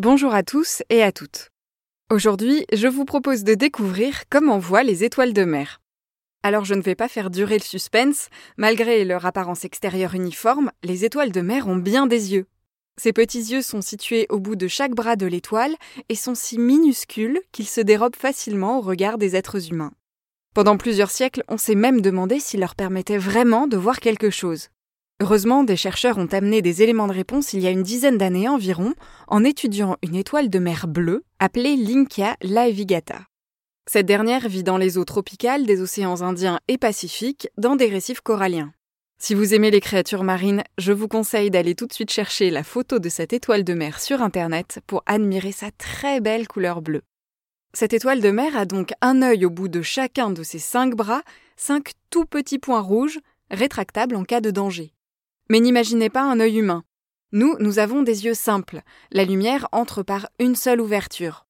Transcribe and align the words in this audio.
Bonjour 0.00 0.34
à 0.34 0.42
tous 0.42 0.82
et 0.90 1.04
à 1.04 1.12
toutes. 1.12 1.50
Aujourd'hui, 2.10 2.66
je 2.72 2.88
vous 2.88 3.04
propose 3.04 3.44
de 3.44 3.54
découvrir 3.54 4.24
comment 4.28 4.58
voit 4.58 4.82
les 4.82 5.04
étoiles 5.04 5.32
de 5.32 5.44
mer. 5.44 5.80
Alors 6.42 6.64
je 6.64 6.74
ne 6.74 6.82
vais 6.82 6.96
pas 6.96 7.06
faire 7.06 7.30
durer 7.30 7.58
le 7.58 7.62
suspense, 7.62 8.28
malgré 8.56 9.04
leur 9.04 9.24
apparence 9.24 9.64
extérieure 9.64 10.14
uniforme, 10.14 10.72
les 10.82 11.04
étoiles 11.04 11.30
de 11.30 11.40
mer 11.40 11.68
ont 11.68 11.76
bien 11.76 12.08
des 12.08 12.32
yeux. 12.32 12.46
Ces 13.00 13.12
petits 13.12 13.52
yeux 13.52 13.62
sont 13.62 13.82
situés 13.82 14.26
au 14.30 14.40
bout 14.40 14.56
de 14.56 14.66
chaque 14.66 14.96
bras 14.96 15.14
de 15.14 15.26
l'étoile 15.26 15.76
et 16.08 16.16
sont 16.16 16.34
si 16.34 16.58
minuscules 16.58 17.40
qu'ils 17.52 17.68
se 17.68 17.80
dérobent 17.80 18.16
facilement 18.16 18.78
au 18.78 18.80
regard 18.80 19.16
des 19.16 19.36
êtres 19.36 19.70
humains. 19.70 19.92
Pendant 20.56 20.76
plusieurs 20.76 21.12
siècles, 21.12 21.44
on 21.46 21.56
s'est 21.56 21.76
même 21.76 22.00
demandé 22.00 22.40
s'ils 22.40 22.58
leur 22.58 22.74
permettait 22.74 23.16
vraiment 23.16 23.68
de 23.68 23.76
voir 23.76 24.00
quelque 24.00 24.30
chose. 24.30 24.70
Heureusement, 25.24 25.64
des 25.64 25.76
chercheurs 25.76 26.18
ont 26.18 26.26
amené 26.26 26.60
des 26.60 26.82
éléments 26.82 27.06
de 27.06 27.14
réponse 27.14 27.54
il 27.54 27.60
y 27.60 27.66
a 27.66 27.70
une 27.70 27.82
dizaine 27.82 28.18
d'années 28.18 28.46
environ 28.46 28.92
en 29.26 29.42
étudiant 29.42 29.96
une 30.02 30.16
étoile 30.16 30.50
de 30.50 30.58
mer 30.58 30.86
bleue 30.86 31.24
appelée 31.38 31.76
Lynkia 31.76 32.36
laevigata. 32.42 33.22
Cette 33.90 34.04
dernière 34.04 34.46
vit 34.50 34.64
dans 34.64 34.76
les 34.76 34.98
eaux 34.98 35.06
tropicales 35.06 35.64
des 35.64 35.80
océans 35.80 36.20
Indiens 36.20 36.60
et 36.68 36.76
Pacifiques, 36.76 37.48
dans 37.56 37.74
des 37.74 37.86
récifs 37.86 38.20
coralliens. 38.20 38.74
Si 39.18 39.34
vous 39.34 39.54
aimez 39.54 39.70
les 39.70 39.80
créatures 39.80 40.24
marines, 40.24 40.62
je 40.76 40.92
vous 40.92 41.08
conseille 41.08 41.50
d'aller 41.50 41.74
tout 41.74 41.86
de 41.86 41.94
suite 41.94 42.10
chercher 42.12 42.50
la 42.50 42.62
photo 42.62 42.98
de 42.98 43.08
cette 43.08 43.32
étoile 43.32 43.64
de 43.64 43.72
mer 43.72 44.00
sur 44.00 44.20
Internet 44.20 44.80
pour 44.86 45.02
admirer 45.06 45.52
sa 45.52 45.70
très 45.70 46.20
belle 46.20 46.46
couleur 46.46 46.82
bleue. 46.82 47.04
Cette 47.72 47.94
étoile 47.94 48.20
de 48.20 48.30
mer 48.30 48.58
a 48.58 48.66
donc 48.66 48.92
un 49.00 49.22
œil 49.22 49.46
au 49.46 49.50
bout 49.50 49.68
de 49.68 49.80
chacun 49.80 50.28
de 50.28 50.42
ses 50.42 50.58
cinq 50.58 50.94
bras, 50.94 51.22
cinq 51.56 51.92
tout 52.10 52.26
petits 52.26 52.58
points 52.58 52.82
rouges, 52.82 53.20
rétractables 53.50 54.16
en 54.16 54.24
cas 54.24 54.42
de 54.42 54.50
danger. 54.50 54.93
Mais 55.50 55.60
n'imaginez 55.60 56.10
pas 56.10 56.22
un 56.22 56.40
œil 56.40 56.58
humain. 56.58 56.84
Nous, 57.32 57.56
nous 57.58 57.78
avons 57.78 58.02
des 58.02 58.24
yeux 58.24 58.34
simples. 58.34 58.82
La 59.10 59.24
lumière 59.24 59.68
entre 59.72 60.02
par 60.02 60.28
une 60.38 60.54
seule 60.54 60.80
ouverture. 60.80 61.46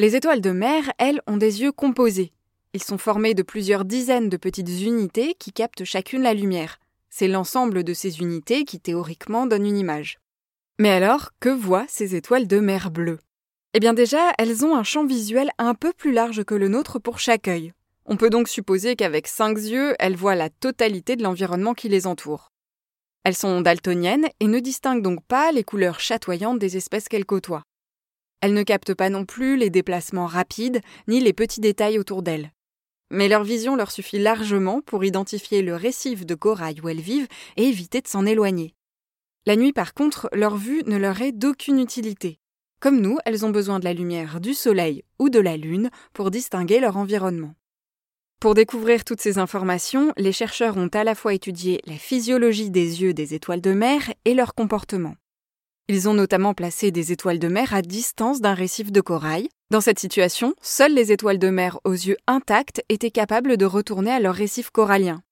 Les 0.00 0.16
étoiles 0.16 0.40
de 0.40 0.50
mer, 0.50 0.92
elles, 0.98 1.20
ont 1.26 1.36
des 1.36 1.62
yeux 1.62 1.72
composés. 1.72 2.32
Ils 2.72 2.82
sont 2.82 2.98
formés 2.98 3.34
de 3.34 3.42
plusieurs 3.42 3.84
dizaines 3.84 4.28
de 4.28 4.36
petites 4.36 4.82
unités 4.82 5.34
qui 5.38 5.52
captent 5.52 5.84
chacune 5.84 6.22
la 6.22 6.34
lumière. 6.34 6.78
C'est 7.10 7.28
l'ensemble 7.28 7.84
de 7.84 7.94
ces 7.94 8.18
unités 8.18 8.64
qui 8.64 8.80
théoriquement 8.80 9.46
donne 9.46 9.66
une 9.66 9.78
image. 9.78 10.18
Mais 10.80 10.90
alors, 10.90 11.30
que 11.38 11.48
voient 11.48 11.86
ces 11.88 12.16
étoiles 12.16 12.48
de 12.48 12.58
mer 12.58 12.90
bleues? 12.90 13.20
Eh 13.74 13.80
bien 13.80 13.94
déjà, 13.94 14.32
elles 14.38 14.64
ont 14.64 14.76
un 14.76 14.82
champ 14.82 15.04
visuel 15.04 15.50
un 15.58 15.74
peu 15.74 15.92
plus 15.92 16.12
large 16.12 16.44
que 16.44 16.54
le 16.54 16.68
nôtre 16.68 16.98
pour 16.98 17.18
chaque 17.18 17.48
œil. 17.48 17.72
On 18.06 18.16
peut 18.16 18.30
donc 18.30 18.48
supposer 18.48 18.96
qu'avec 18.96 19.26
cinq 19.26 19.56
yeux, 19.56 19.94
elles 19.98 20.16
voient 20.16 20.34
la 20.34 20.50
totalité 20.50 21.16
de 21.16 21.22
l'environnement 21.22 21.74
qui 21.74 21.88
les 21.88 22.06
entoure. 22.06 22.52
Elles 23.24 23.34
sont 23.34 23.62
daltoniennes 23.62 24.28
et 24.38 24.46
ne 24.46 24.60
distinguent 24.60 25.02
donc 25.02 25.24
pas 25.24 25.50
les 25.50 25.64
couleurs 25.64 25.98
chatoyantes 25.98 26.58
des 26.58 26.76
espèces 26.76 27.08
qu'elles 27.08 27.24
côtoient. 27.24 27.64
Elles 28.42 28.52
ne 28.52 28.62
captent 28.62 28.92
pas 28.92 29.08
non 29.08 29.24
plus 29.24 29.56
les 29.56 29.70
déplacements 29.70 30.26
rapides 30.26 30.82
ni 31.08 31.20
les 31.20 31.32
petits 31.32 31.60
détails 31.60 31.98
autour 31.98 32.22
d'elles. 32.22 32.52
Mais 33.10 33.28
leur 33.28 33.42
vision 33.42 33.76
leur 33.76 33.90
suffit 33.90 34.18
largement 34.18 34.82
pour 34.82 35.04
identifier 35.04 35.62
le 35.62 35.74
récif 35.74 36.26
de 36.26 36.34
corail 36.34 36.80
où 36.82 36.88
elles 36.90 37.00
vivent 37.00 37.28
et 37.56 37.64
éviter 37.64 38.02
de 38.02 38.08
s'en 38.08 38.26
éloigner. 38.26 38.74
La 39.46 39.56
nuit, 39.56 39.72
par 39.72 39.94
contre, 39.94 40.28
leur 40.32 40.56
vue 40.56 40.82
ne 40.86 40.96
leur 40.98 41.22
est 41.22 41.32
d'aucune 41.32 41.78
utilité. 41.78 42.38
Comme 42.80 43.00
nous, 43.00 43.18
elles 43.24 43.46
ont 43.46 43.50
besoin 43.50 43.78
de 43.78 43.84
la 43.84 43.94
lumière 43.94 44.40
du 44.40 44.52
soleil 44.52 45.04
ou 45.18 45.30
de 45.30 45.38
la 45.38 45.56
lune 45.56 45.88
pour 46.12 46.30
distinguer 46.30 46.80
leur 46.80 46.98
environnement. 46.98 47.54
Pour 48.44 48.52
découvrir 48.52 49.04
toutes 49.04 49.22
ces 49.22 49.38
informations, 49.38 50.12
les 50.18 50.30
chercheurs 50.30 50.76
ont 50.76 50.90
à 50.92 51.02
la 51.02 51.14
fois 51.14 51.32
étudié 51.32 51.80
la 51.86 51.94
physiologie 51.94 52.68
des 52.68 53.00
yeux 53.00 53.14
des 53.14 53.32
étoiles 53.32 53.62
de 53.62 53.72
mer 53.72 54.12
et 54.26 54.34
leur 54.34 54.54
comportement. 54.54 55.14
Ils 55.88 56.10
ont 56.10 56.12
notamment 56.12 56.52
placé 56.52 56.90
des 56.90 57.10
étoiles 57.10 57.38
de 57.38 57.48
mer 57.48 57.72
à 57.72 57.80
distance 57.80 58.42
d'un 58.42 58.52
récif 58.52 58.92
de 58.92 59.00
corail. 59.00 59.48
Dans 59.70 59.80
cette 59.80 59.98
situation, 59.98 60.54
seules 60.60 60.92
les 60.92 61.10
étoiles 61.10 61.38
de 61.38 61.48
mer 61.48 61.80
aux 61.84 61.94
yeux 61.94 62.18
intacts 62.26 62.82
étaient 62.90 63.10
capables 63.10 63.56
de 63.56 63.64
retourner 63.64 64.10
à 64.10 64.20
leur 64.20 64.34
récif 64.34 64.68
corallien. 64.68 65.22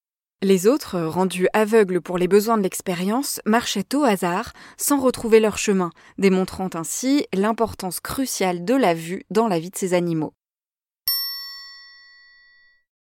Les 0.41 0.67
autres, 0.67 0.99
rendus 0.99 1.49
aveugles 1.53 2.01
pour 2.01 2.17
les 2.17 2.29
besoins 2.29 2.57
de 2.57 2.63
l'expérience, 2.63 3.43
marchaient 3.45 3.95
au 3.95 4.05
hasard, 4.05 4.55
sans 4.79 4.99
retrouver 4.99 5.39
leur 5.39 5.59
chemin, 5.59 5.91
démontrant 6.17 6.71
ainsi 6.73 7.27
l'importance 7.35 8.01
cruciale 8.01 8.65
de 8.65 8.75
la 8.75 8.95
vue 8.95 9.25
dans 9.29 9.49
la 9.49 9.59
vie 9.59 9.71
de 9.71 9.77
ces 9.77 9.93
animaux. 9.93 10.33